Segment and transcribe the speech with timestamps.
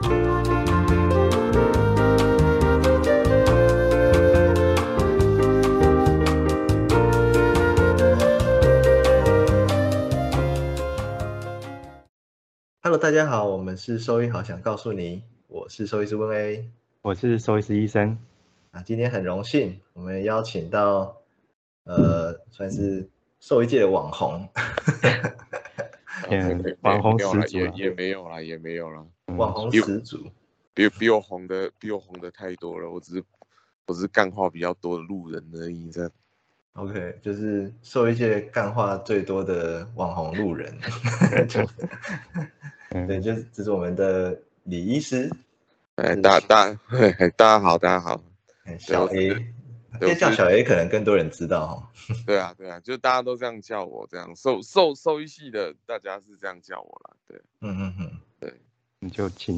[0.00, 0.16] Hello，
[12.96, 16.70] 大家好，我们是兽医好想告诉你，我是兽医师温 A，
[17.02, 18.16] 我是兽医师医生。
[18.70, 21.16] 啊，今天很荣幸，我们邀请到
[21.82, 23.08] 呃，算是
[23.40, 24.48] 兽医界的网红，
[26.30, 29.04] 嗯，网红始祖 也也没有了，也没有啦，
[29.38, 30.30] 网红始祖，
[30.74, 33.24] 比比我红的比我红的太多了，我只是
[33.86, 36.10] 我只是干话比较多的路人而已，这样。
[36.74, 40.76] OK，就是受一些干话最多的网红路人。
[42.90, 45.30] 对，就是这是我们的李医师。
[45.96, 46.72] 哎，大大，
[47.36, 48.20] 大家好，大家好。
[48.78, 49.52] 小 A，
[50.00, 51.90] 这叫小 A 可能更多人知道哈。
[52.26, 57.16] 对啊，对啊，就大家都这样叫我，这样兽兽兽医系的大家是这样叫我啦。
[57.26, 58.10] 对，嗯嗯
[59.08, 59.56] 你就请，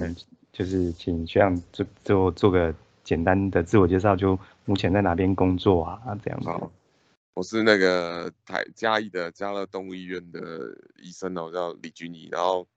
[0.53, 6.01] 就是请学长做做做个简单的自我介绍，就目前在哪边工作啊？
[6.23, 6.49] 这样子。
[7.35, 10.41] 我是那个台嘉义的嘉乐动物医院的
[11.03, 12.69] 医生哦，我叫李君怡，然后。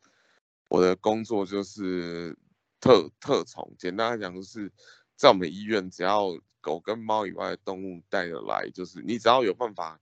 [0.69, 2.35] 我的工作就是
[2.79, 4.71] 特特宠，简单来讲就是
[5.15, 6.29] 在我们医院，只要
[6.61, 9.99] 狗跟猫以外的动物带得来，就是你只要有办法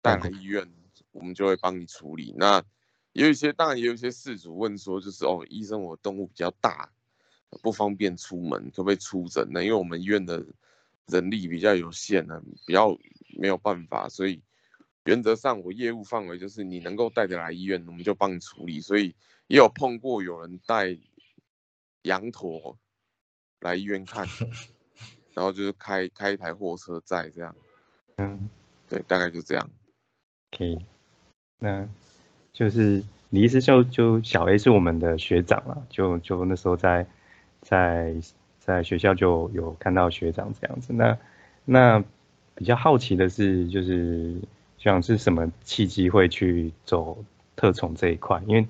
[0.00, 0.68] 带来医院，
[1.12, 2.34] 我们就会帮你处理。
[2.36, 2.60] 那
[3.12, 6.90] 有一些当然也有一些事主问说，就是哦，医生我动物比较大，
[7.62, 9.62] 不方便出门，可不可以出诊呢？
[9.64, 10.44] 因为我们医院的
[11.06, 12.96] 人力比较有限呢，比较
[13.38, 14.42] 没有办法，所以
[15.04, 18.80] 原则上我业务范围就是你能够带得来医院，我们就帮你处理。
[18.80, 19.14] 所以。
[19.48, 20.96] 也有碰过有人带
[22.02, 22.78] 羊驼
[23.60, 24.26] 来医院看，
[25.34, 27.54] 然后就是开开一台货车载这样，
[28.16, 28.48] 嗯，
[28.88, 29.70] 对，大概就这样。
[30.50, 30.78] 可以，
[31.58, 31.86] 那
[32.52, 37.06] 就是李医师就就小 A 是我们的学长了，就就那时候在
[37.60, 38.14] 在
[38.58, 40.92] 在学校就有看到学长这样子。
[40.92, 41.16] 那
[41.64, 42.04] 那
[42.54, 44.36] 比较好奇的是，就是
[44.78, 47.24] 像是什么契机会去走
[47.56, 48.66] 特宠这一块，因为。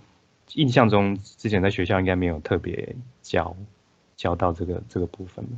[0.54, 3.56] 印象中之前在学校应该没有特别教
[4.16, 5.50] 教到这个这个部分的。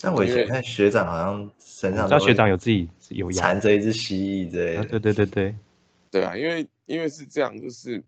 [0.00, 4.84] 但我以前看学长好像身上，知道学长有自己有缠着一只蜥蜴之类的。
[4.86, 5.54] 对对对对，
[6.12, 8.04] 对啊，因为因为是这样，就是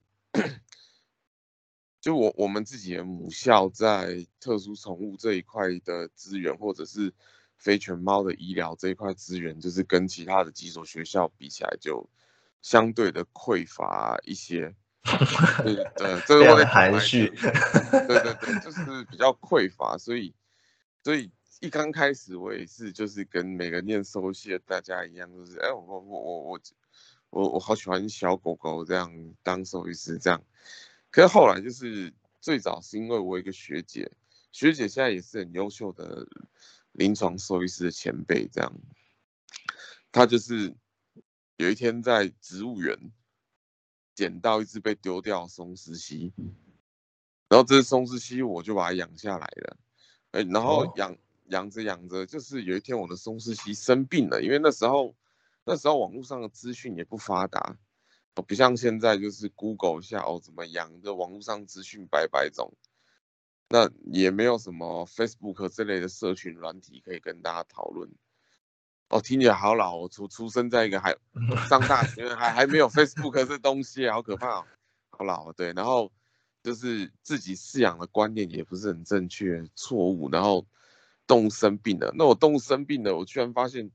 [2.02, 7.14] 就我我们自己的母校在特殊宠物这一块的资源，或者是
[7.56, 12.06] 非犬猫的医疗这一块资源，就是跟其他的几所学校比起来，就
[12.60, 14.74] 相对的匮乏一些。
[15.62, 17.28] 对对，这个我含蓄。
[17.30, 20.34] 对对对，就是比较匮乏，所以
[21.02, 26.60] 所以一刚开始我也是，就是跟每个念兽系的大家一样，就是哎，我我我我
[27.34, 29.12] 我我好喜欢小狗狗这样
[29.42, 30.42] 当兽医师这样。
[31.10, 34.10] 可是后来就是最早是因为我一个学姐，
[34.52, 36.26] 学姐现在也是很优秀的
[36.92, 38.72] 临床兽医师的前辈这样，
[40.12, 40.74] 她就是
[41.56, 43.12] 有一天在植物园。
[44.16, 46.32] 捡到一只被丢掉松狮蜥，
[47.48, 49.76] 然后这只松狮蜥我就把它养下来了，
[50.30, 55.16] 哎，然后养养着养着，就是有一天我的松狮蜥生病了，因为那时候
[55.64, 57.76] 那时候网络上的资讯也不发达，
[58.34, 62.74] 不像现在就是 Google 一下哦怎么养，的网络上资讯百百种，
[63.68, 68.10] 那也没有什么 Facebook 这类的社群软体可以跟大家讨论。
[69.10, 69.96] 哦，听起来好老。
[69.96, 71.14] 我出出生在一个还
[71.68, 74.66] 上大学还还没有 Facebook 这东西，好可怕哦，
[75.10, 75.52] 好老。
[75.52, 76.10] 对，然后
[76.62, 80.28] 就是自己饲养的观念也不是很正确，错误。
[80.30, 80.66] 然后
[81.26, 83.90] 动物生病了，那我动物生病了，我居然发现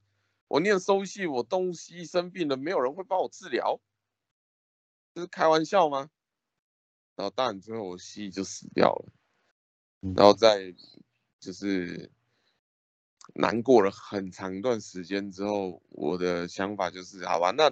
[0.49, 3.79] 我念收系，我动物蜥生病了，没有人会帮我治疗，
[5.15, 6.09] 这是开玩笑吗？
[7.15, 9.13] 然后当然之后我蜥蜴就死掉了，
[10.01, 10.75] 然后再
[11.39, 12.11] 就是。
[13.35, 17.71] 难过了很长一段时间之后，我的想法就是，好吧，那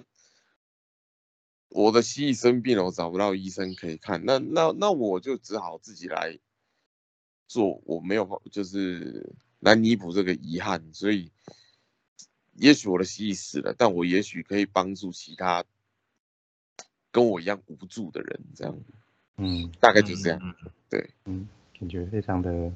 [1.68, 6.38] 我的蜥蜴生病了，我找不到医生可以看，那那那我就只好自己来
[7.48, 11.32] 做，我没有就是来弥补这个遗憾，所以
[12.58, 15.64] 也许我的蜥蜴死了，但我也许可以帮助其他
[17.10, 18.78] 跟我一样无助的人，这样，
[19.36, 20.54] 嗯，大概就是这样，
[20.90, 22.72] 对，嗯，感觉非常的。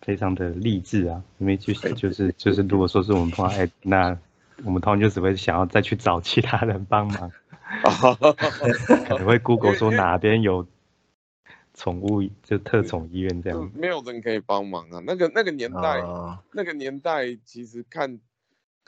[0.00, 4.16] 非常的励志啊，因为就是就是就是，如果说是我们碰到哎，那
[4.64, 7.32] 我们通常就只会想要再去找其他人帮忙，
[9.08, 10.64] 可能会 Google 说哪边有
[11.74, 15.02] 宠物就特宠医院这样，没有人可以帮忙啊。
[15.04, 16.00] 那个那个年代，
[16.52, 18.20] 那个年代其实看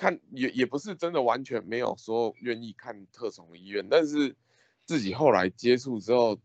[0.00, 4.34] 看也也不是真的完全没有说愿意看特宠医院，但是
[4.86, 6.38] 自己后来接触之后，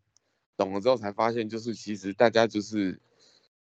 [0.57, 2.99] 懂了之后才发现，就是其实大家就是。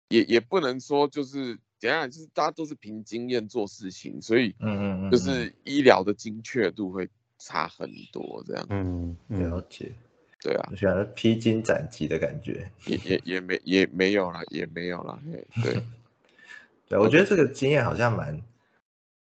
[0.09, 7.09] 也也不能说就是怎样，就是大家都是凭经验做事情，所以嗯嗯嗯，就是医疗的精确度会
[7.39, 8.65] 差很多，这样。
[8.71, 9.93] 嗯嗯了解，
[10.41, 12.71] 对啊，我喜欢披荆斩棘的感觉。
[12.87, 15.83] 也也也没也没有啦，也没有啦，嘿对，
[16.91, 18.41] 对，我觉得这个经验好像蛮，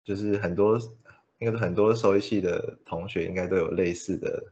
[0.04, 0.78] 就是很多
[1.40, 4.44] 应该是很多兽医系的同学应该都有类似的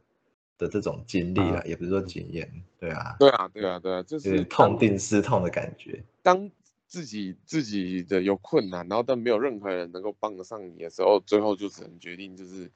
[0.58, 6.02] 的这种经历啦，啊也不是说经验，对啊，对啊，对啊，对啊，就是痛定思痛的感觉。
[6.22, 6.50] 当
[6.86, 12.70] 自己自己的有困难，然后但没有任何人能够帮得上你的时候，最后就只能决定就是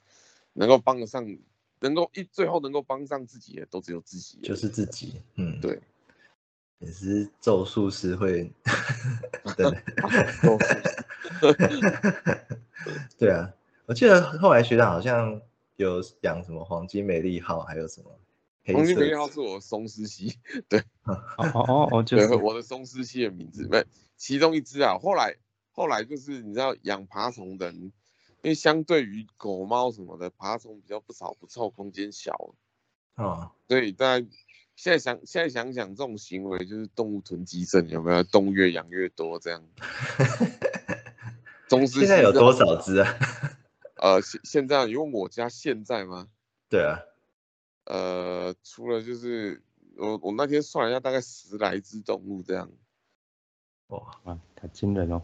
[0.55, 1.25] 能够帮得上，
[1.81, 5.79] 能够一最后能够帮上自己的都只有自己，就是自己，嗯，对，
[6.79, 8.51] 也是咒术师会，
[9.57, 9.83] 真的，
[10.43, 10.59] 都
[13.19, 13.53] 对啊，
[13.87, 15.41] 我记得后来学长好像
[15.77, 18.19] 有养什么黄金美丽号，还有什么
[18.65, 20.39] 黑黄金美丽号是我松狮蜥，
[20.69, 23.77] 对哦哦哦，就对，是我的松狮蜥 的名字，不，
[24.17, 24.99] 其中一只啊。
[24.99, 25.37] 后来
[25.73, 27.77] 后来就是你知道养爬虫的人，
[28.43, 32.55] 因为相对于狗猫什么的，爬虫比较不少不臭，空间小，
[33.17, 34.25] 哦，所以在
[34.75, 38.23] 现在想现在想想，这种行为就是动物囤积症，有没有？
[38.25, 39.63] 动物越养越多这样。
[41.69, 43.15] 中狮现在有多少只啊？
[43.97, 46.29] 呃，现现在因为我家现在吗？
[46.69, 46.99] 对啊，
[47.85, 49.63] 呃，除了就是
[49.97, 52.71] 我我那天算了一下，大概十来只动物这样，
[53.89, 55.23] 哇，啊，太惊人哦。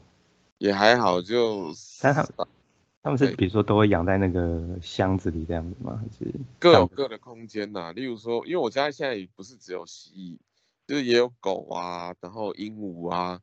[0.59, 2.27] 也还好，就但它
[3.03, 6.01] 他们是比如说都会养在那个箱子里这样子吗？
[6.01, 10.39] 还是各有各的空间呐、例如说，因为我家现在也不是只有蜥蜴，
[10.87, 13.41] 就是也有狗啊，然后鹦鹉啊、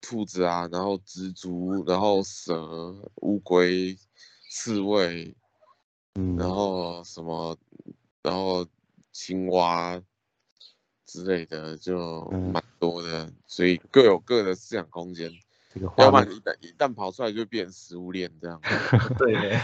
[0.00, 3.96] 兔子啊，然后蜘蛛，然后蛇、乌龟、
[4.50, 5.34] 刺猬，
[6.14, 7.56] 嗯，然后什么，
[8.22, 8.66] 然后
[9.12, 10.00] 青蛙
[11.06, 15.30] 之类的，就嗯蛮多的，所以各有各的饲养空间。
[15.98, 18.58] 要不然一旦一旦跑出来就变成食物链这样。
[19.18, 19.58] 对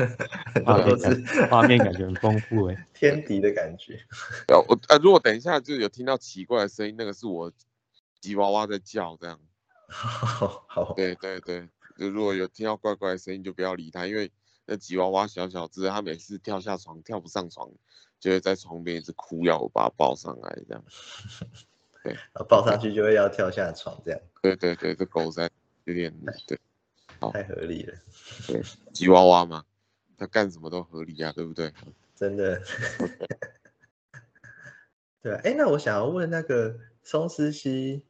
[0.64, 2.86] 画面多都是感画面感觉很丰富哎。
[2.94, 4.00] 天敌的感觉。
[4.48, 7.52] 呃，我呃，如果等一下就有听到奇怪的声音，那个是我
[8.22, 9.38] 吉娃娃在叫这样。
[9.90, 14.30] 好， 好，对对对，就如果有听到怪怪的声音，就不要理他，因为
[14.66, 17.70] 那吉娃娃小小只，它每次跳下床跳不上床，
[18.20, 20.84] 就会在床边一直哭，要我把它抱上来这样。
[22.02, 25.50] 然后 抱上去就会要跳下床，这样对对对，这狗在
[25.84, 26.14] 有点
[26.46, 26.58] 对
[27.18, 27.94] 好太合理了，
[28.46, 28.62] 对，
[28.92, 29.64] 吉娃娃嘛，
[30.16, 31.72] 它干什么都合理啊，对不对？
[32.14, 32.62] 真的。
[35.22, 38.02] 对啊，哎，那我想要问那个松狮蜥，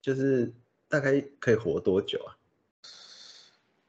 [0.00, 0.52] 就是
[0.88, 2.36] 大概可以活多久啊？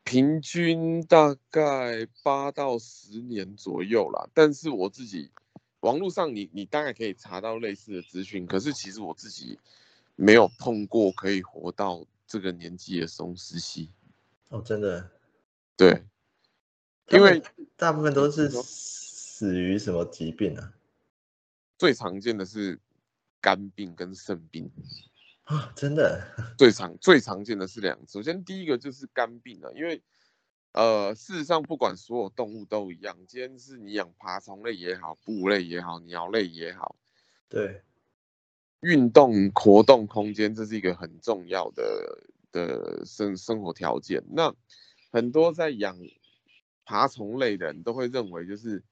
[0.04, 5.32] 平均大概八到十年左右啦，但是我自己
[5.80, 9.60] 网络上你你大概可以查到类似的资讯，可是其实我自己
[10.16, 13.90] 没有碰过可以活到这个年纪的松狮蜥。
[14.50, 15.10] 哦，真的，
[15.76, 16.04] 对，
[17.10, 17.42] 因为
[17.76, 20.72] 大部分都是死于什么疾病啊？
[21.80, 22.80] 最常见的是
[23.42, 24.72] 肝病跟肾病，
[25.46, 26.22] 啊，真的，
[26.58, 28.06] 最常最常见的是两个。
[28.08, 30.02] 首先第一个就是肝病了，因为
[30.74, 36.96] 呃事实上不管所有动物都一样，今天是你养爬虫类也好，哺乳类也好，鸟类也好。
[37.48, 37.84] 对，
[38.82, 44.24] 运动活动空间，这是一个很重要的的生生活条件。
[44.32, 44.54] 那
[45.12, 45.96] 很多在养
[46.86, 48.84] 爬虫类的人都会认为，就是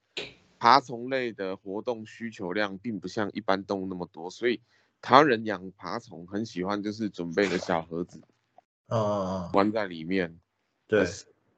[0.60, 4.62] 爬虫类的活动需求量并不像一般动物那么多，所以
[5.04, 8.22] 台湾人养爬虫很喜欢就是准备个小盒子
[8.86, 10.40] 哦哦，哦关在里面，
[10.86, 11.06] 对，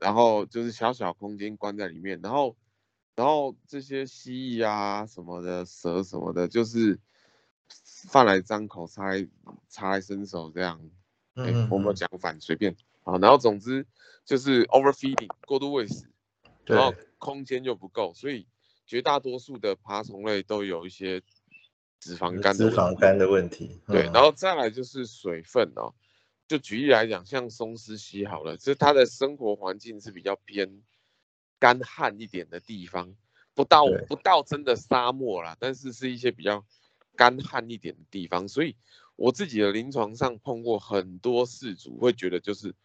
[0.00, 2.57] 然后就是小小空间关在里面，然后
[3.15, 6.99] 然后这些蜥蜴啊什么的，蛇什么的，就是
[8.09, 9.29] 饭来张口，茶来
[9.69, 10.81] 茶来伸手这样。
[11.35, 12.75] 哎、嗯我没有讲反，随便
[13.05, 13.17] 啊。
[13.19, 13.87] 然后总之
[14.25, 16.11] 就是 overfeeding 过度喂食，
[16.65, 18.49] 然后，空间又不够，所以
[18.87, 21.23] 绝大多数的爬虫类都有一些
[22.07, 22.77] 脂肪肝的脂。
[22.77, 25.93] 肪肝的问题，对，嗯然后再来就是水分哦。
[26.47, 30.83] 就举例来讲，像松狮蜥好了，就是它的生活环境是比较偏
[31.59, 33.17] 干旱一点的地方，
[33.53, 36.65] 不到不到真的沙漠啦，但是是一些比较
[37.17, 38.47] 干旱一点的地方。
[38.47, 38.77] 所以
[39.17, 42.77] 我自己的临床上碰过很多事主会觉得就是，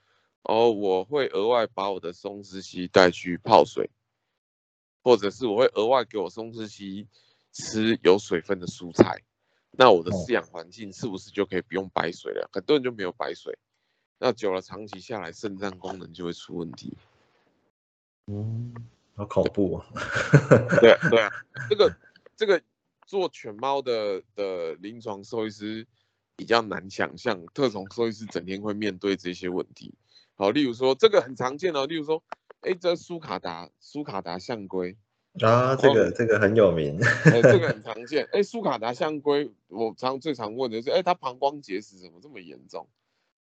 [0.41, 3.91] 哦，我会额外把我的松狮蜥带去泡水，
[5.03, 7.07] 或者是我会额外给我松狮蜥
[7.51, 9.21] 吃有水分的蔬菜。
[9.71, 12.49] 那我的哦饲养环境是不是就可以不用白水了？
[12.51, 13.57] 很多人就没有白水，
[14.19, 16.97] 那久了长期下来，肾脏功能就会出问题。
[18.27, 18.73] 嗯，
[19.15, 19.85] 好恐怖啊，
[20.81, 21.29] 对啊 对啊，
[21.69, 21.95] 这个
[22.35, 22.61] 这个
[23.07, 25.87] 做犬猫的的临床兽医师
[26.35, 29.93] 比较难想象，特种兽医师整天会面对这些问题。
[30.35, 32.21] 好，例如说这个很常见哦，例如说，
[32.59, 34.97] 哎，这苏卡达苏卡达象龟
[35.39, 38.27] 啊，这个这个很有名，哎，这个 很常见。
[38.33, 42.87] 哎，苏卡达象龟，我常最常问的是，哎，它膀胱结石怎么这么严重？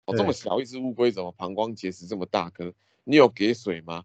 [0.07, 2.73] 哦，这么小一只乌龟，怎么膀胱结石这么大颗？
[3.05, 4.05] 你有给水吗？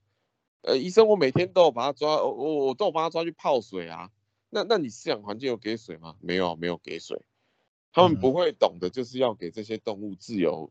[0.61, 4.09] 呃，医生，我每天都有把它抓，我我我都有把它抓去泡水啊。
[4.49, 6.15] 那那你饲养环境有给水吗？
[6.19, 7.21] 没有，没有给水。
[7.93, 10.69] 他们不会懂得，就是要给这些动物自由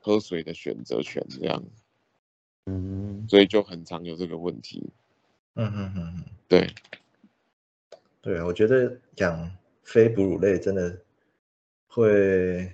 [0.00, 1.64] 喝水的选择权，这样。
[2.66, 4.92] 嗯，所以就很常有这个问题。
[5.54, 6.72] 嗯嗯嗯嗯，对，
[8.20, 9.50] 对，我觉得养
[9.82, 10.98] 非哺乳类真的
[11.86, 12.72] 会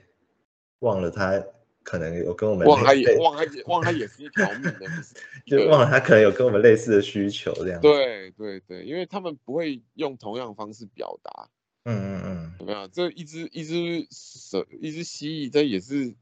[0.81, 1.45] 忘了它。
[1.89, 4.87] 可能有跟我们忘它也忘他也忘它也是一条命的，
[5.47, 7.81] 就忘了它可能有跟我们类似的需求这样。
[7.81, 11.49] 对对对，因为他们不会用同样方式表达。
[11.85, 12.91] 嗯嗯嗯，怎么样？
[12.93, 16.13] 这一只一只蛇，一只蜥蜴，它也是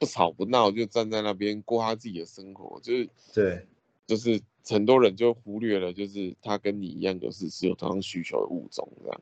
[0.00, 2.80] 不吵不闹，就站在那边过他自己的生活。
[2.80, 3.64] 就是对，
[4.08, 9.20] 就是很多人就忽略了，就是它跟你一样，就是是有同样需求的物种这样。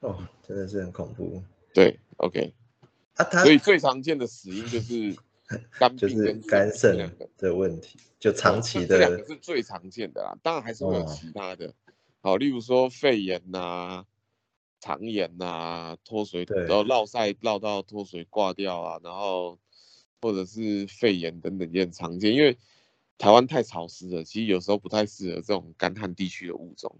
[0.00, 1.42] 哦，真的是很恐怖。
[1.72, 2.52] 对，OK。
[3.42, 5.14] 所以最常见的死因就是
[5.78, 6.96] 肝病跟肝肾
[7.36, 10.34] 的问题，就长期的这两个是最常见的啦。
[10.42, 11.74] 当然还是会有其他的，
[12.22, 14.06] 好，例如说肺炎呐、
[14.80, 19.58] 肠炎呐、脱水，然后落晒落到脱水挂掉啊，然后
[20.22, 22.32] 或者是肺炎等等也很常见。
[22.32, 22.56] 因为
[23.20, 26.98] 台湾太潮湿了，其实有时候不太适合这种干旱地区的物种。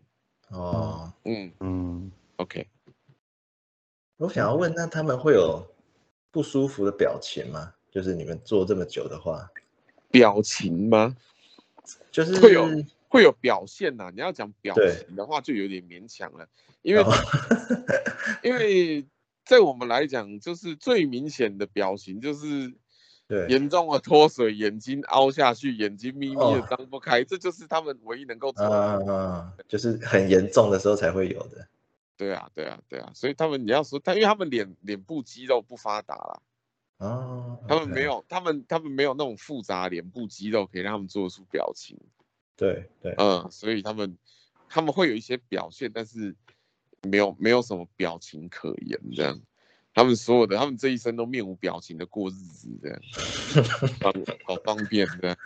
[0.50, 2.69] 哦，嗯嗯，OK。
[4.19, 5.67] 我想要问，那他们会有？
[6.31, 7.73] 不舒服的表情吗？
[7.91, 9.50] 就是你们做这么久的话，
[10.11, 11.17] 表情吗？
[12.12, 12.69] 就是会有
[13.09, 14.11] 会有表现呐。
[14.15, 16.47] 你要讲表情的话，就有点勉强了，
[16.83, 17.03] 因为
[18.45, 19.07] 因为
[19.47, 22.75] 在我们来讲，就是最明显的表情就是
[23.49, 31.67] 严重的脱水，眼睛凹下去，眼睛眯眯的张不开，这就是他们唯一能够做的，就是很严重的时候才会有的。
[32.17, 36.41] 对啊，对啊，对啊，所以他们你要说他，因为他们脸脸部肌肉不发达啦，
[36.99, 41.97] 哦，他们没有，他们他们没有那种复杂脸部肌肉可以让他们做出表情，
[42.57, 44.19] 对对，嗯，所以他们
[44.69, 46.37] 他们会有一些表现，但是
[47.03, 49.41] 没有没有什么表情可言这样。
[49.92, 53.00] 他们所有的，他们这一生都面无表情的过日子，这样，
[53.99, 54.14] 方
[54.47, 55.37] 好方便的，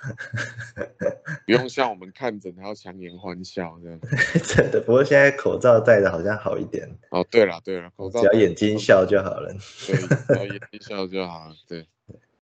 [1.47, 3.99] 不用像我们看诊还要强颜欢笑这样。
[4.45, 6.87] 真的，不过现在口罩戴的好像好一点。
[7.11, 9.51] 哦，对了对了，口罩只要眼睛笑就好了。
[9.87, 11.55] 对，只要眼睛笑就好了。
[11.67, 11.87] 对。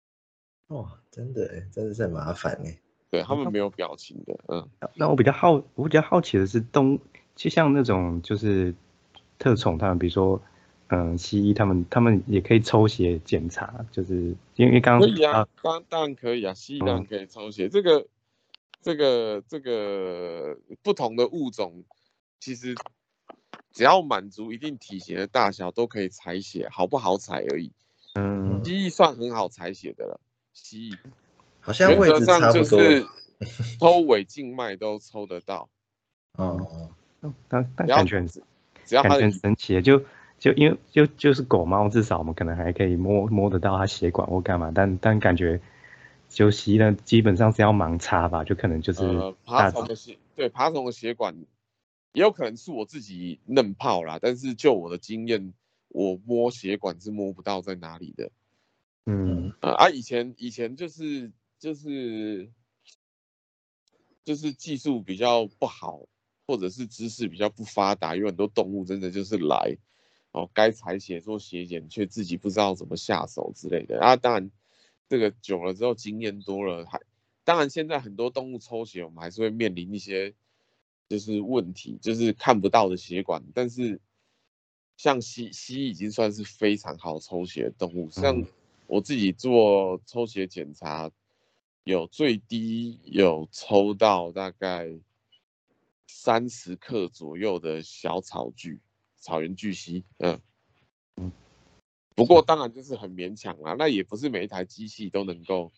[0.68, 2.78] 哦，真的，真的是很麻烦哎。
[3.10, 4.70] 对他们没有表情的，嗯。
[4.94, 7.00] 那我比较好，我比较好奇的是，东
[7.36, 8.76] 就像那种就是
[9.40, 10.40] 特宠，他们比如说。
[10.90, 17.68] 嗯，西医他们他们也可以抽血检查，就是因为刚刚可以啊，当当然可以啊，西医当然可以抽血。
[17.68, 18.08] 这个
[18.82, 21.84] 这个这个不同的物种，
[22.40, 22.74] 其实
[23.74, 27.70] 只要满足一定体型的大小，都可以采血，好不好采而已。
[28.14, 30.22] 嗯，蜥蜴算很好采血的了，
[30.54, 30.98] 蜥蜴
[31.60, 32.80] 好像位置差不多，
[33.78, 35.68] 抽尾静脉都抽得到。
[36.38, 36.90] 哦，
[37.20, 38.26] 那那感觉
[38.86, 40.02] 只要它很神奇，就。
[40.40, 45.60] 就因为就就是狗猫，至少我们可能还可以摸摸得到它血管或干嘛，但但感觉
[46.30, 49.02] 就吸呢，基本上是要盲插吧，就可能就是
[49.46, 51.36] 爬虫的血，对爬虫的血管
[52.14, 55.54] 也有可能是我自己嫩泡啦，但是就我的经验，
[55.88, 58.32] 我摸血管是摸不到在哪里的。
[59.06, 62.52] 嗯啊，以前以前就是就是
[64.24, 66.02] 就是技术比较不好，
[66.46, 69.78] 或者是知识比较不发达，有很多动物真的就是来。
[70.38, 74.16] 哦，该采血做血检，却自己不知道怎么下手之类的啊。
[74.16, 74.52] 当然，
[75.10, 77.02] 这个久了之后经验多了，还
[77.44, 80.34] 当然现在很多动物抽血，我们还是会面临一些
[81.10, 83.44] 就是问题，就是看不到的血管。
[83.54, 84.00] 但是
[84.98, 88.44] 像蜥蜥蜴已经算是非常好抽血的动物，像
[88.86, 91.10] 我自己做抽血检查，
[91.84, 94.94] 有最低有抽到大概
[96.06, 98.80] 三十克左右的小草具。
[99.28, 100.40] 草原巨蜥，嗯
[101.18, 101.34] 嗯，
[102.16, 105.70] 不过当然就是很勉强啦，那也不是每一台机器都能够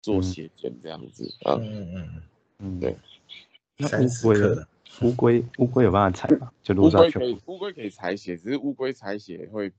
[0.00, 2.22] 做血检这样子啊，嗯嗯
[2.60, 2.96] 嗯，对。
[3.76, 4.64] 那乌龟，
[5.02, 6.50] 乌龟乌龟有办法采吗？
[6.62, 9.70] 就乌龟可以，乌龟可以采血，只是乌龟采血会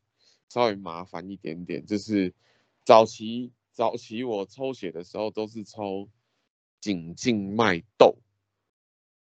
[0.50, 1.84] 稍微麻烦一点点。
[1.84, 2.32] 就是
[2.84, 6.10] 早期早期我抽血的时候都是抽
[6.79, 8.17] 颈静脉窦。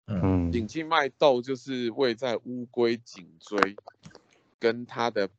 [0.07, 3.75] 嗯，颈静脉窦就是位在乌龟颈椎
[4.59, 5.29] 跟它的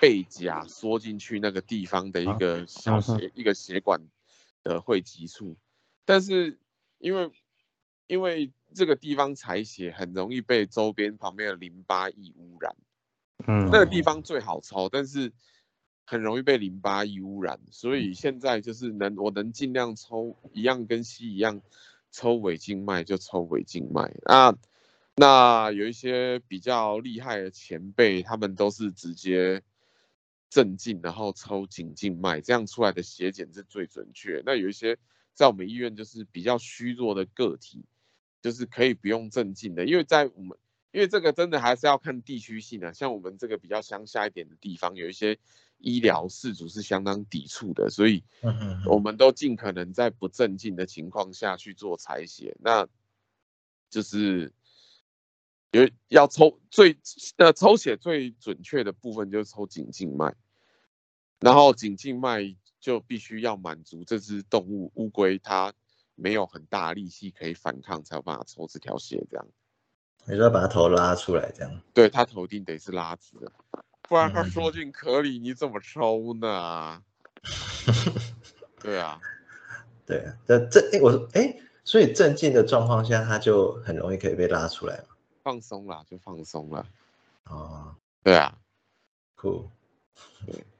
[0.00, 4.00] 背甲缩进去那个地方的一个小血、一个血管
[4.62, 5.56] 的汇集处，
[6.04, 6.58] 但是
[6.98, 7.30] 因为
[8.06, 12.74] 因为这个地方采血很容易被周边旁边的淋巴液污染，
[13.46, 15.32] 嗯，那个地方最好抽，但是
[16.06, 21.60] 很容易被淋巴液污染，所以现在就是能我能尽量抽一样跟吸一样
[22.12, 24.54] 抽尾静脉就抽尾静脉那
[25.16, 29.62] 那有一些比较厉害的前辈，他们都是直接
[30.48, 34.42] 镇静，然后抽颈静脉，这样出来的血检是最准确。
[34.46, 34.98] 那有一些
[35.34, 37.84] 在我们医院就是比较虚弱的个体，
[38.40, 40.56] 就是可以不用镇静的，因为在我们
[40.92, 45.38] 因为这个真的还是要看地区性的，像我们这个比较乡下一点的地方，有一些
[45.82, 48.22] 医疗事主是相当抵触的，所以
[48.86, 52.86] 我们都尽可能在不镇静的情况下去做采血，那
[53.90, 54.52] 就是
[55.72, 56.96] 有要抽最
[57.36, 60.34] 呃抽血最准确的部分就是抽颈静脉，
[61.40, 65.72] 然后颈静脉就必须要满足这只动物乌龟它
[66.14, 69.46] 没有很大力气可以反抗，才有办法抽这条血这样。
[70.26, 73.52] 你说把它头拉出来这样，对，它头一定得是拉直的，
[74.12, 77.02] 不然它嗯缩进壳里，你怎么抽呢？
[78.78, 79.18] 对啊，
[80.04, 85.16] 对啊，这这哎，我说哎，所以镇静的状况下，它就很容易可以被拉出来嘛。
[85.42, 86.86] 放松啦，就放松了。
[87.44, 88.54] 哦，对啊，
[89.34, 89.70] 酷，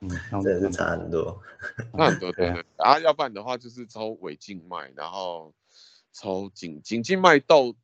[0.00, 0.10] 嗯，
[0.42, 1.42] 真的是差很多。
[1.96, 5.54] 差很多 对对啊要不然的话就是抽尾静脉，然后
[6.12, 7.74] 抽颈颈静脉窦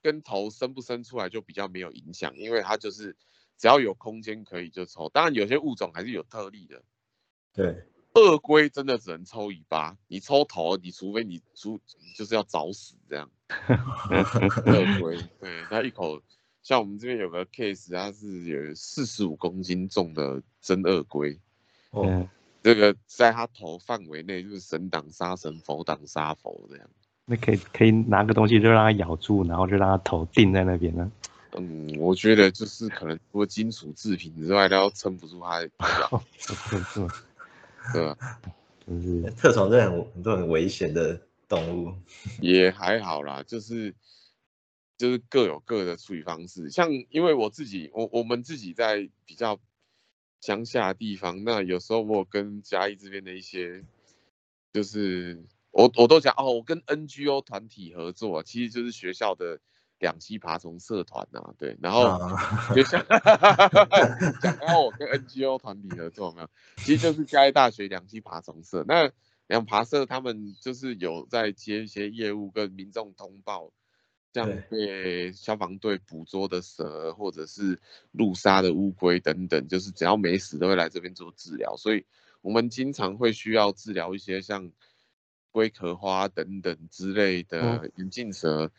[0.00, 3.14] 跟头伸不伸出来就比较没有影响，因为它就是
[3.56, 5.08] 只要有空间可以就抽。
[5.08, 6.82] 当然有些物种还是有特例的，
[7.52, 7.84] 对，
[8.14, 11.80] 鳄龟真的只能抽尾巴，你抽头，你除非你除
[12.16, 13.30] 就是要找死这样。
[14.66, 16.20] 鳄龟，对，它一口，
[16.62, 21.38] 像我们这边有个 case，它是有四十五公斤重的真鳄龟，
[21.90, 22.28] 哦，嗯，
[22.62, 26.88] 这个在它头范围内就是神挡杀神，佛挡杀佛这样。
[27.26, 31.10] 那可以可以拿个东西就让它咬住，然后就让它头定在那边呢。
[31.56, 35.70] 嗯，我觉得就是可能除了金属制品之外，它都撑不住它的
[37.92, 38.40] 对吧？
[38.86, 41.94] 就是特种这很很多很危险的动物。
[42.42, 43.94] 也还好啦，就是
[44.98, 46.70] 就是各有各的处理方式。
[46.70, 49.58] 像因为我自己，我我们自己在比较
[50.40, 53.84] 乡下的地方，那有时候我跟嘉义这边的一些，
[54.72, 59.60] 就是我我都讲哦，我跟 NGO 团体合作，其实就是学校的
[60.04, 62.04] 两栖爬虫社团呐、对，然后。
[62.20, 63.02] 啊，学校
[64.42, 66.48] 讲到我跟 NGO 团体合作有没有？
[66.76, 68.84] 其实就是嘉义大学两栖爬虫社。
[68.86, 69.10] 那
[69.46, 73.72] 两爬社他们就是有在接一些业务跟民众通报，
[74.34, 77.80] 像对被消防队捕捉的蛇或者是
[78.12, 81.78] 路杀的乌龟等等，就是只要没死都会来这边做治疗。
[81.78, 82.04] 所以
[82.42, 84.70] 我们经常会需要治疗一些像
[85.50, 88.70] 龟壳花等等之类的眼镜蛇。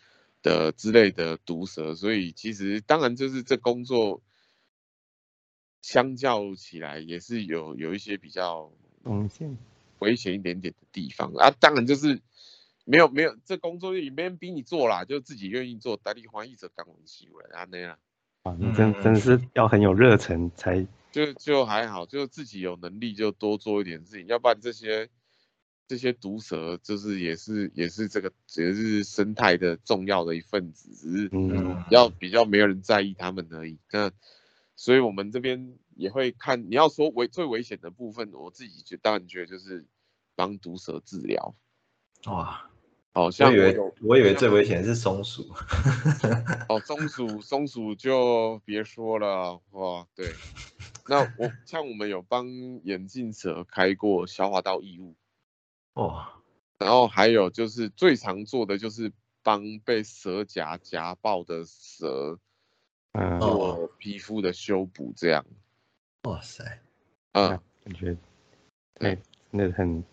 [0.45, 4.21] 的之类的毒蛇，所以其实当然就是这工作
[5.81, 8.71] 相较起来也是有有一些比较
[9.03, 9.57] 风险。
[9.97, 11.49] 危险一点点的地方啊。
[11.59, 12.21] 当然就是
[12.83, 17.97] 没有没有这工作也没人逼你做啦，就自己愿意做，打理欢喜者干完戏了啊那样，
[18.43, 25.09] 啊，你真真的是要很有热忱才就就还好，就自己有能力就多做一点事情，要不然这些。
[25.87, 31.85] 这些毒蛇就是也是也是这个也是生态的重要的一份子，只是嗯
[32.17, 33.77] 比较没有人在意他们而已。
[33.91, 34.11] 那
[34.75, 39.85] 所以我们这边也会看，你要说危最危险的部分，我自己就当然觉得就是
[40.35, 41.55] 帮毒蛇治疗。
[42.25, 42.69] 哇，
[43.13, 45.53] 好我以为像我有我以为最危险的是松鼠。
[46.67, 50.33] 哦，松鼠松鼠就别说了哇，对。
[51.07, 52.47] 那我像我们有帮
[52.83, 55.15] 眼镜蛇开过消化道异物。
[55.95, 56.41] 哇，
[56.77, 59.11] 然后还有就是最常做的就是
[59.43, 62.39] 帮被蛇夹夹爆的蛇
[63.13, 65.45] 嗯，做皮肤的修补，这样。
[66.23, 66.81] 哇塞，
[67.31, 68.17] 啊，感觉
[68.95, 69.17] 对哎，
[69.51, 70.03] 真的很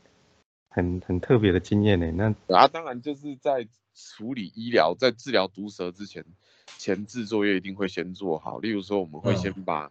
[0.69, 2.11] 很很特别的经验呢。
[2.47, 6.25] 那啊，当然就是在处理医疗、在治疗毒蛇之前，
[6.79, 8.59] 前置作业一定会先做好。
[8.59, 9.91] 例如说，我们会先把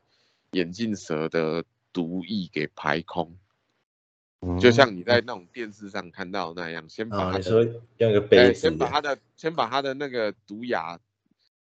[0.51, 3.39] 眼镜蛇的毒液给排空，嗯
[4.59, 7.63] 就像你在那种电视上看到那样，先把他，的你说
[7.97, 10.99] 用个哎，杯子先把它的先把它的那个毒牙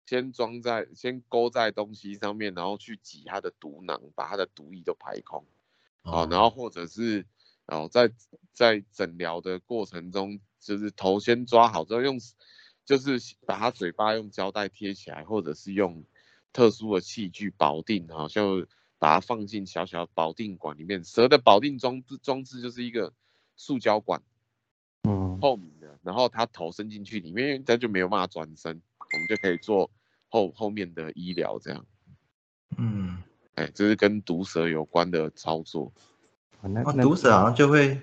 [0.05, 5.43] 先装在先勾在东西上面，然后去挤它的毒囊，把它的毒液都排空。
[6.03, 7.25] 哦，然后或者是
[7.65, 8.11] 哦，在
[8.53, 12.19] 在诊疗的过程中，就是头先抓好之后用，
[12.85, 16.03] 就是把它嘴巴用胶带贴起来，或者是用
[16.53, 18.65] 特殊的器具保定，好、像
[18.99, 21.03] 把它放进小小的保定管里面。
[21.03, 23.11] 蛇的保定装置装置就是一个
[23.55, 24.21] 塑胶管，
[25.03, 29.89] 嗯，透明的，然后它头伸进去里面，它就没有办法转身，我们就可以做
[30.27, 31.85] 后后面的医疗这样。
[32.77, 33.23] 嗯，
[33.55, 35.91] 哎，这是跟毒蛇有关的操作。
[37.01, 37.99] 毒蛇好像就会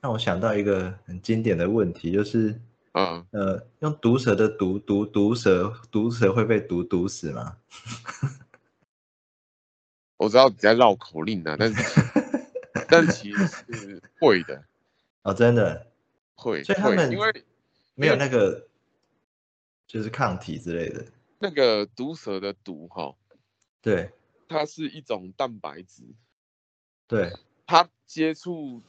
[0.00, 2.60] 让我想到一个很经典的问题，就是
[2.92, 7.56] 嗯，呃，用毒蛇的毒毒毒蛇，毒蛇会被毒毒死吗？
[10.16, 12.00] 我知道你在绕口令啊，但是
[12.88, 14.64] 但其实是会的，
[15.22, 15.90] 哦，真的
[16.34, 17.44] 会会，所以他们因为
[17.94, 18.66] 没有那个
[19.86, 21.04] 就是抗体之类的。
[21.38, 23.14] 那个毒蛇的毒哈，
[23.82, 24.10] 对
[24.48, 26.02] 它是一种蛋白质，
[27.06, 27.30] 对，
[27.66, 28.82] 它接触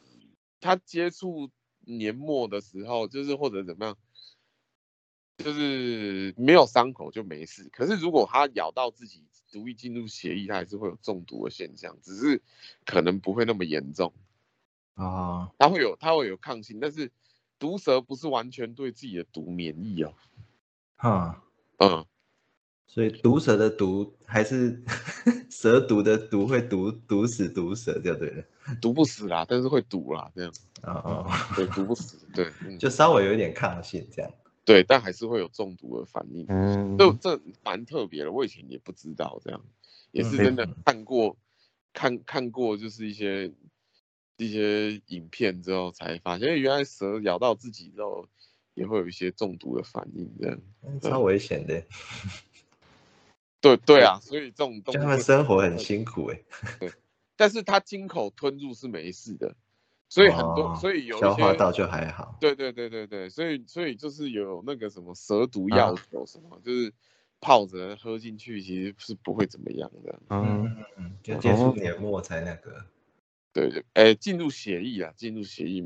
[0.62, 3.98] 它接触年末的时候，就是或者怎么样，
[5.38, 7.70] 就是没有伤口就没事。
[7.74, 12.42] 可是如果它咬到自己，毒液进入血液，它还是会有中毒的现象，只是
[12.86, 14.14] 可能不会那么严重。
[14.96, 17.12] 啊，它会有它会有抗性，但是
[17.60, 20.14] 毒蛇不是完全对自己的毒免疫哦。
[20.96, 21.44] 哈，
[21.78, 22.06] 嗯，
[22.88, 24.84] 所以毒蛇的毒还是
[25.50, 28.44] 蛇毒的毒会毒毒死毒蛇就对了。
[28.82, 34.32] 毒不死啦，但是会毒啦，这样哦哦，对，毒不死，对，嗯，就稍微有一点抗性这样。
[34.68, 36.46] 对，但还是会有中毒的反应。
[36.50, 39.64] 嗯，这这蛮特别的，我以前也不知道这样，
[40.12, 41.38] 也是真的嗯看过，
[41.94, 43.54] 看看过就是一些
[44.36, 48.28] 一些影片之后才发现，原来蛇咬到自己之后
[48.74, 50.60] 也会有一些中毒的反应，这样。
[50.84, 51.86] 嗯超危险的，
[53.62, 56.42] 对对啊，所以这种动就他们生活很辛苦哎。
[57.38, 59.56] 但是它经口吞入是没事的，
[60.10, 62.38] 所以很多，哦所以有些消化道就还好。
[62.40, 66.94] 对对对对对，所以所以就是有那个什么蛇毒啊药酒什么，就是
[67.42, 70.20] 泡着喝进去，其实是不会怎么样的。
[70.30, 72.86] 嗯，嗯嗯，就接触黏膜才那个。
[73.54, 75.84] 对对，哎，进入血液啊，进入血液，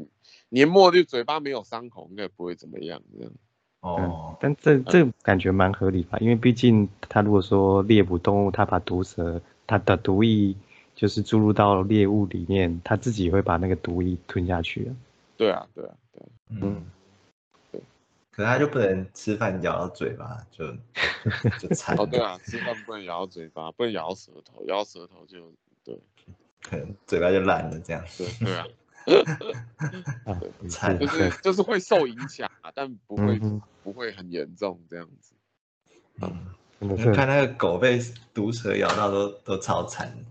[0.49, 3.01] 年末就嘴巴没有伤口，应该不会怎么样。
[3.17, 3.31] 这样，
[3.79, 6.17] 哦，但这这感觉蛮合理吧？
[6.19, 10.53] 因为毕竟他如果说猎捕动物，他把毒蛇它的毒液
[10.95, 14.95] 就是注入到猎物里面，它自己会把那个毒液吞下去啊。
[15.37, 16.85] 对啊，对啊，对啊，嗯，
[18.31, 20.67] 可是他就不能吃饭咬到嘴巴，就
[21.59, 25.51] 就惨哦，对，啊，吃饭不能咬到嘴巴，不能咬到舌头，咬到舌头就
[25.83, 25.99] 对
[26.61, 28.05] 可能嘴巴就烂了这样。
[28.17, 28.53] 对对
[30.25, 35.33] 啊，惨是就是就是会受影响啊，但不会嗯不会很严重这样子。
[36.21, 36.45] 嗯，
[36.79, 37.99] 我看那个狗被
[38.31, 40.23] 毒蛇咬到都都超惨的。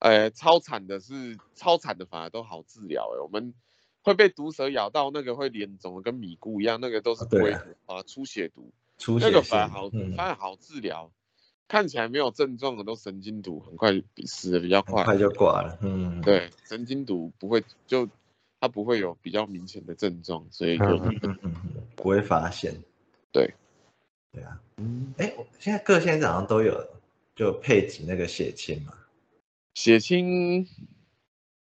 [0.00, 3.54] 呃，超惨的是超惨的反而都好治疗哎，我们
[4.02, 11.12] 会被毒蛇咬到，那个会脸肿的跟米糊一样，那个都是龟啊毒啊出血毒，出血那个反而好，嗯，反而好治疗。
[11.68, 15.04] 看起来没有症状的都神经毒，很快死的比较快。
[15.04, 15.78] 很快就挂了。
[15.82, 18.08] 嗯，对，神经毒不会就
[18.58, 21.54] 它不会有比较明显的症状，所以就嗯嗯嗯
[21.94, 22.74] 不会发现。
[23.30, 23.54] 对，
[24.32, 24.60] 对啊。
[24.78, 26.88] 嗯哎，我现在各县市好像都有
[27.36, 28.94] 就配给那个血清嘛。
[29.80, 30.68] 血清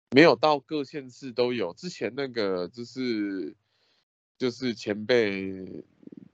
[0.10, 3.56] 没有到各县市都有，之前那个就是
[4.40, 5.86] 就是前辈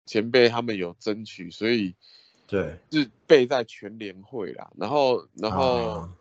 [0.05, 1.93] 前辈他们有争取，所以
[2.47, 4.71] 对，是备在全联会啦。
[4.77, 6.15] 然后然后啊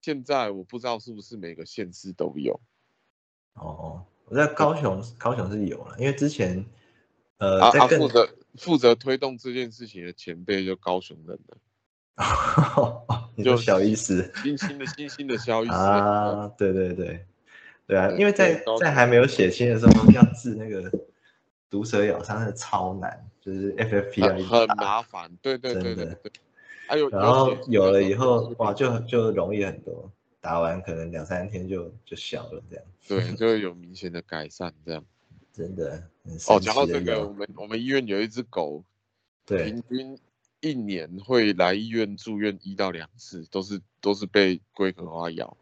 [0.00, 2.58] 现在我不知道是不是每个县市都有。
[3.52, 6.64] 哦，我在高雄，高雄是有了，因为之前
[7.36, 11.58] 呃啊啊，负责负责推动这件事情的前辈就高雄人了，
[13.38, 16.48] 你就小意思新兴的新兴的小意思啊？
[16.58, 17.24] 对对对，
[17.86, 20.90] 对啊，因为在在还没有写清的时候，要治那个
[21.70, 26.32] 毒蛇咬伤是超难，就是 FFP 要一直很麻烦，对对对对对。
[26.88, 35.04] 还有然后有了以后，哇，就就容易很多，打完可能两三天就就小了，这样对，就会有明显的改善这样。
[35.52, 35.90] 真的
[36.24, 38.82] 很哦，神讲到这个，我们我们医院有一只狗，
[39.46, 40.18] 对平均
[40.60, 45.56] 一年会来医院住院一到两次，都是都是被龟壳花咬。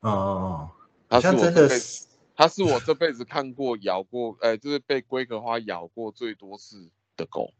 [0.00, 0.70] 哦哦哦，
[1.08, 2.06] 它是真我这辈子，的是
[2.36, 7.52] 它是我这辈子看过咬过，呃，就是被龟壳花咬过最多次的狗。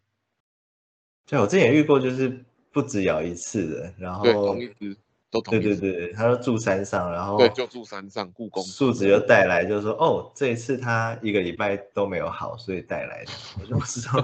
[1.27, 4.96] 对我之前也遇过，就是不止咬一次的，然对，后同一只，
[5.30, 5.76] 都同对。
[5.76, 8.62] 对对，他就住山上，然后对，就住山上故宫。
[8.62, 13.32] 树子就带来，就是说哦，这一次他一个礼拜都没有好，所以带来的。
[13.60, 14.20] 我就不知道，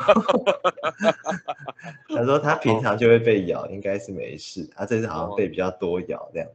[2.08, 6.48] 他说他平常就会被咬，应该是没事，他这次好像被比较多咬这样。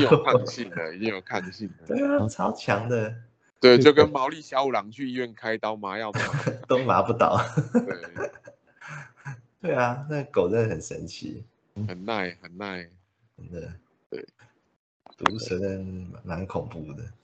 [0.00, 1.86] 有抗性的，一定有抗性的。
[1.96, 3.14] 对啊，超强的，
[3.60, 6.12] 对，就跟 毛利小五郎去医院开刀麻药
[6.68, 7.12] 都麻不。
[7.12, 7.40] 倒
[7.72, 8.30] 对，
[9.62, 11.44] 对啊，那狗真的很神奇，
[11.88, 12.86] 很耐很耐。
[13.38, 13.72] 真的。
[14.08, 14.26] 对，
[15.16, 15.78] 毒蛇真的
[16.12, 17.04] 蛮蛮恐怖的。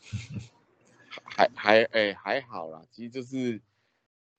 [1.24, 3.60] 还还哎、还好啦，其实就是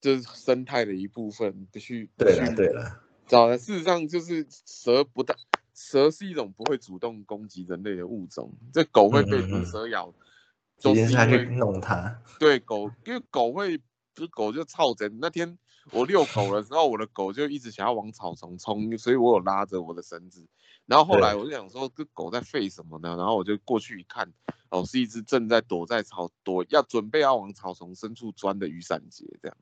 [0.01, 3.58] 就是生态的一部分，必须必对了对了，找的。
[3.58, 5.38] 事实上就是蛇不但
[5.73, 12.21] 蛇是一种不会主动攻击人类的物种，这狗会被毒嗯嗯嗯蛇咬，一都定是他去是因为弄它。
[12.39, 15.19] 对狗，因为狗会，就是狗就操人。
[15.21, 15.58] 那天
[15.91, 20.47] 我遛狗的时候，我的狗就一直想要往草丛冲，所以我有拉着我的绳子。
[20.85, 23.15] 然后后来我就想说，这狗在吠什么呢？
[23.15, 24.33] 然后我就过去一看，
[24.69, 29.57] 哦，是一只正在躲在草躲要准备要往草丛深处钻的雨伞节，这样。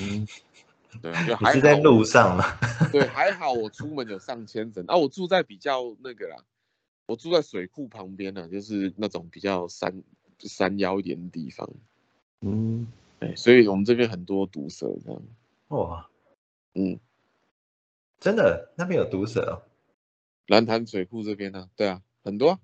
[0.00, 0.26] 嗯，
[1.00, 2.44] 对，就 还是在路上嘛？
[2.90, 6.36] 对，还好我出门有上千层啊，我住在比较那个啦，
[7.06, 10.02] 我住在水库旁边呢，就是那种比较山
[10.40, 11.70] 山腰一点的地方。
[12.40, 12.88] 嗯，
[13.20, 15.22] 对，所以我们这边很多毒蛇这样。
[15.68, 16.10] 哇，
[16.74, 16.98] 嗯，
[18.18, 19.62] 真的那边有毒蛇哦。
[20.46, 22.58] 蓝潭水库这边呢、对啊，很多啊。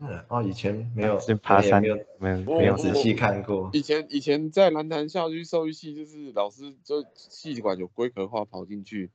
[0.00, 3.70] 嗯哦，以前没有，是爬山没有没有我没有我仔细看过。
[3.72, 9.12] 以前以前在蓝潭校区兽医系，就是老师就系馆有龟壳化跑进去，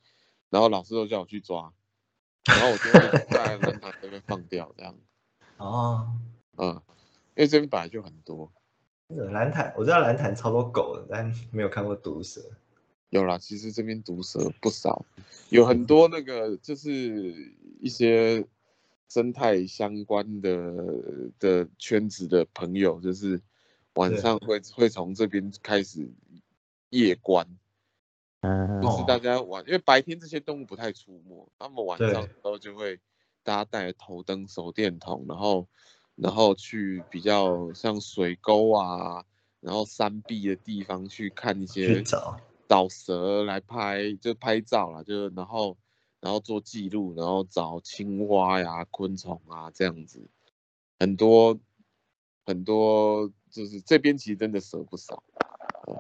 [0.50, 1.74] 然后老师都叫我去抓，
[2.46, 4.96] 然后我就会在蓝潭这边放掉这样。
[5.58, 6.14] 哦，
[6.58, 6.82] 嗯，
[7.36, 8.52] 因为这边本来就很多。
[9.10, 12.42] 蓝潭我知道蓝潭超多狗的，但没有看过毒蛇。
[13.10, 15.06] 有啦，其实这边毒蛇不少，
[15.50, 18.46] 有很多那个就是一些
[19.08, 23.42] 生态相关的的圈子的朋友，就是
[23.96, 26.08] 晚上会会从这边开始
[26.92, 27.48] 夜观，
[28.42, 29.06] 嗯就是哦。
[29.08, 32.14] 大家晚，因为白天这些动物不太出没，他们晚对。
[32.14, 33.00] 上的时候就会
[33.42, 35.68] 大家带着头灯、手电筒，然后
[36.16, 39.26] 然后去比较像水沟啊，
[39.62, 42.40] 然后山壁的地方去看一些去找，
[42.70, 45.76] 找蛇来拍，就拍照啦，就然后
[46.22, 50.22] 然后做记录，然后找青蛙呀、昆虫啊这样子，
[51.00, 51.58] 很多
[52.46, 55.24] 很多，就是这边其实真的蛇不少。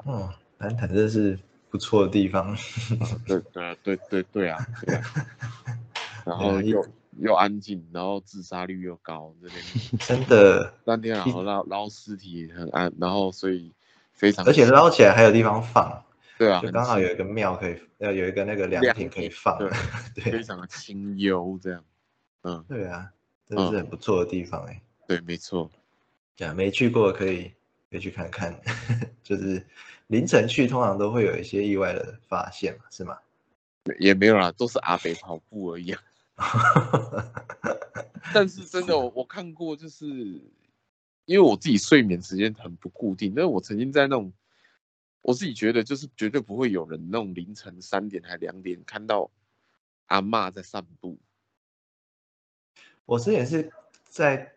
[0.05, 0.29] 嗯，
[0.60, 1.39] 南坦真的是
[1.71, 2.55] 不错的地方。
[3.25, 5.01] 对对啊对对对啊，对啊
[6.25, 6.86] 然 后又
[7.17, 9.60] 又安静，然后自杀率又高，这边
[10.05, 13.73] 真的，三天然后捞捞尸体很安，然后所以
[14.13, 16.03] 非常而且捞起来还有地方放，
[16.39, 19.58] 对啊，就刚好有一个庙可以，呃，有一个那个凉凉亭可以放。
[19.58, 19.69] 对
[20.15, 21.84] 对非常的清幽这样，
[22.43, 23.12] 嗯，对啊，
[23.45, 24.82] 真的是很不错的地方哎。
[25.06, 25.69] 对，没错。
[26.38, 27.52] 对啊，没去过可以
[27.91, 28.58] 可以去看看，
[29.21, 29.62] 就是
[30.08, 33.17] 凌晨去通常都会有一些意外的发现嘛，是吗？
[33.99, 36.02] 也没有啦，都是阿北跑步而已、啊。
[38.34, 40.06] 但是真的，我我看过，就是
[41.25, 44.32] 因为我自己睡眠时间很不固定，但是我曾经在那种，
[45.21, 49.29] 我自己觉得就是绝对不会有人那种凌晨三点还两点看到
[50.08, 51.19] 阿嬷在散步。
[53.05, 53.71] 我之前是
[54.05, 54.53] 在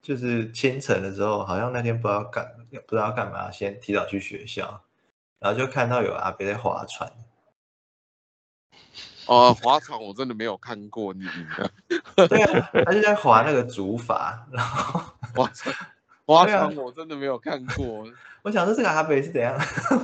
[0.00, 4.84] 就是清晨的时候，好像那天不知道干不知道干嘛，先提早去学校，
[5.38, 7.12] 然后就看到有阿伯在划船，
[9.26, 15.00] 哦、划船我真的没有看过你的对啊，他就在划那个竹筏，然后
[15.34, 15.74] 划船，
[16.26, 18.06] 划对啊船我真的没有看过。
[18.42, 19.56] 我想说这个阿北是怎样？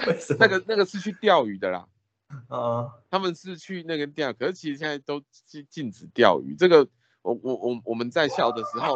[0.07, 0.39] 为什么？
[0.41, 1.87] 那个那个是去钓鱼的啦。
[2.49, 6.55] 嗯，他们是去那个钓，可是其实现在都禁禁止钓鱼。
[6.59, 6.89] 这个
[7.21, 8.95] 我我我我们在校的时候，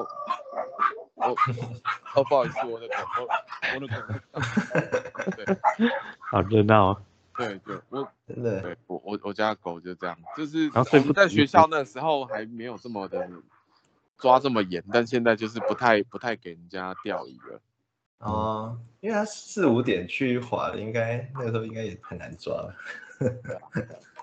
[1.14, 1.36] 我
[2.14, 4.14] 哦不好意思，我的狗我我的狗，
[5.36, 5.44] 对
[6.30, 7.02] 好热闹哦。
[7.36, 13.28] 对对，我真的，对我我我家的狗就这样，就是然后在着学校那时候还没有这么的
[14.18, 17.60] 抓这么严，但现在就是不太不太给人家钓鱼了。
[18.20, 22.74] 哦，因为他四五点去划，应该那个时候应该也很难抓了。